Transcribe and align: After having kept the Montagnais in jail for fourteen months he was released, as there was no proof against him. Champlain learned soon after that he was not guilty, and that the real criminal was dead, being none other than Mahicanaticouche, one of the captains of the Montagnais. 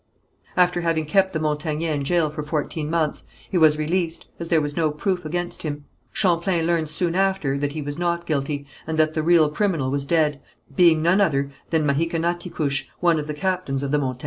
After 0.57 0.81
having 0.81 1.05
kept 1.05 1.31
the 1.31 1.37
Montagnais 1.39 1.93
in 1.93 2.03
jail 2.03 2.31
for 2.31 2.41
fourteen 2.41 2.89
months 2.89 3.25
he 3.51 3.55
was 3.59 3.77
released, 3.77 4.25
as 4.39 4.49
there 4.49 4.59
was 4.59 4.75
no 4.75 4.89
proof 4.89 5.25
against 5.25 5.61
him. 5.61 5.85
Champlain 6.11 6.65
learned 6.65 6.89
soon 6.89 7.13
after 7.13 7.55
that 7.59 7.73
he 7.73 7.83
was 7.83 7.99
not 7.99 8.25
guilty, 8.25 8.65
and 8.87 8.97
that 8.97 9.11
the 9.11 9.21
real 9.21 9.47
criminal 9.51 9.91
was 9.91 10.07
dead, 10.07 10.41
being 10.75 11.03
none 11.03 11.21
other 11.21 11.51
than 11.69 11.85
Mahicanaticouche, 11.85 12.85
one 12.99 13.19
of 13.19 13.27
the 13.27 13.35
captains 13.35 13.83
of 13.83 13.91
the 13.91 13.99
Montagnais. 13.99 14.19